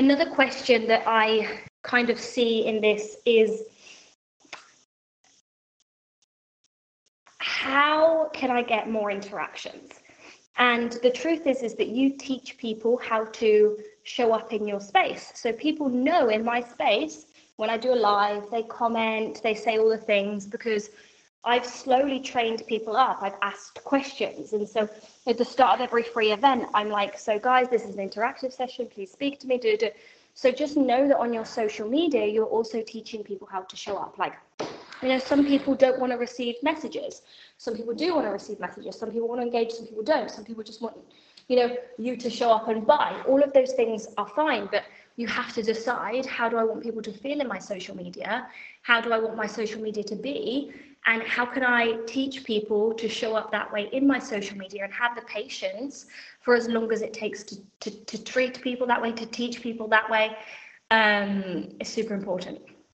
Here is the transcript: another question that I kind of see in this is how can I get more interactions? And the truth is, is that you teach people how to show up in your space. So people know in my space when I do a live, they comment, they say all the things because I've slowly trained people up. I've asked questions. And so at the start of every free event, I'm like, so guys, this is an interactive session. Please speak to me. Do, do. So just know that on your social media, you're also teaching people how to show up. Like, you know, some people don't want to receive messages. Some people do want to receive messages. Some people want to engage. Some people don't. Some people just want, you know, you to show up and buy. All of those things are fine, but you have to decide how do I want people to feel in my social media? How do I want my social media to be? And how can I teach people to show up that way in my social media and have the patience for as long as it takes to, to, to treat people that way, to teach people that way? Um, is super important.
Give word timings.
another 0.00 0.30
question 0.30 0.86
that 0.88 1.02
I 1.06 1.60
kind 1.82 2.08
of 2.08 2.18
see 2.18 2.66
in 2.66 2.80
this 2.80 3.18
is 3.26 3.64
how 7.36 8.30
can 8.32 8.50
I 8.50 8.62
get 8.62 8.88
more 8.88 9.10
interactions? 9.10 9.90
And 10.56 10.92
the 11.02 11.10
truth 11.10 11.46
is, 11.46 11.62
is 11.62 11.74
that 11.74 11.88
you 11.88 12.16
teach 12.16 12.56
people 12.56 12.96
how 12.96 13.26
to 13.26 13.76
show 14.04 14.32
up 14.32 14.54
in 14.54 14.66
your 14.66 14.80
space. 14.80 15.32
So 15.34 15.52
people 15.52 15.90
know 15.90 16.28
in 16.30 16.42
my 16.44 16.62
space 16.62 17.26
when 17.56 17.68
I 17.68 17.76
do 17.76 17.92
a 17.92 18.00
live, 18.12 18.44
they 18.50 18.62
comment, 18.62 19.42
they 19.42 19.54
say 19.54 19.76
all 19.76 19.90
the 19.90 19.98
things 19.98 20.46
because 20.46 20.88
I've 21.44 21.64
slowly 21.64 22.20
trained 22.20 22.62
people 22.66 22.96
up. 22.96 23.22
I've 23.22 23.38
asked 23.40 23.82
questions. 23.82 24.52
And 24.52 24.68
so 24.68 24.88
at 25.26 25.38
the 25.38 25.44
start 25.44 25.80
of 25.80 25.84
every 25.84 26.02
free 26.02 26.32
event, 26.32 26.66
I'm 26.74 26.90
like, 26.90 27.18
so 27.18 27.38
guys, 27.38 27.68
this 27.70 27.84
is 27.84 27.96
an 27.96 28.08
interactive 28.08 28.52
session. 28.52 28.86
Please 28.86 29.10
speak 29.10 29.40
to 29.40 29.46
me. 29.46 29.56
Do, 29.56 29.76
do. 29.76 29.90
So 30.34 30.50
just 30.50 30.76
know 30.76 31.08
that 31.08 31.16
on 31.16 31.32
your 31.32 31.46
social 31.46 31.88
media, 31.88 32.26
you're 32.26 32.44
also 32.44 32.82
teaching 32.82 33.24
people 33.24 33.48
how 33.50 33.62
to 33.62 33.76
show 33.76 33.96
up. 33.96 34.18
Like, 34.18 34.34
you 35.02 35.08
know, 35.08 35.18
some 35.18 35.46
people 35.46 35.74
don't 35.74 35.98
want 35.98 36.12
to 36.12 36.18
receive 36.18 36.56
messages. 36.62 37.22
Some 37.56 37.74
people 37.74 37.94
do 37.94 38.14
want 38.14 38.26
to 38.26 38.30
receive 38.30 38.60
messages. 38.60 38.98
Some 38.98 39.10
people 39.10 39.28
want 39.28 39.40
to 39.40 39.46
engage. 39.46 39.72
Some 39.72 39.86
people 39.86 40.02
don't. 40.02 40.30
Some 40.30 40.44
people 40.44 40.62
just 40.62 40.82
want, 40.82 40.96
you 41.48 41.56
know, 41.56 41.76
you 41.98 42.16
to 42.16 42.28
show 42.28 42.50
up 42.50 42.68
and 42.68 42.86
buy. 42.86 43.18
All 43.26 43.42
of 43.42 43.52
those 43.54 43.72
things 43.72 44.08
are 44.18 44.28
fine, 44.28 44.68
but 44.70 44.84
you 45.20 45.26
have 45.26 45.52
to 45.52 45.62
decide 45.62 46.24
how 46.24 46.48
do 46.48 46.56
I 46.56 46.64
want 46.64 46.82
people 46.82 47.02
to 47.02 47.12
feel 47.12 47.40
in 47.42 47.46
my 47.46 47.58
social 47.58 47.94
media? 47.94 48.48
How 48.82 49.02
do 49.02 49.12
I 49.12 49.18
want 49.18 49.36
my 49.36 49.46
social 49.46 49.80
media 49.82 50.02
to 50.04 50.16
be? 50.16 50.72
And 51.04 51.22
how 51.22 51.44
can 51.44 51.62
I 51.62 51.98
teach 52.06 52.42
people 52.44 52.94
to 52.94 53.06
show 53.06 53.34
up 53.34 53.52
that 53.52 53.70
way 53.70 53.90
in 53.92 54.06
my 54.06 54.18
social 54.18 54.56
media 54.56 54.84
and 54.84 54.92
have 54.94 55.14
the 55.14 55.22
patience 55.22 56.06
for 56.40 56.54
as 56.54 56.68
long 56.68 56.90
as 56.90 57.02
it 57.02 57.12
takes 57.12 57.42
to, 57.44 57.56
to, 57.80 57.90
to 57.90 58.24
treat 58.24 58.62
people 58.62 58.86
that 58.86 59.00
way, 59.00 59.12
to 59.12 59.26
teach 59.26 59.60
people 59.60 59.88
that 59.88 60.08
way? 60.08 60.36
Um, 60.90 61.68
is 61.80 61.88
super 61.88 62.14
important. 62.14 62.58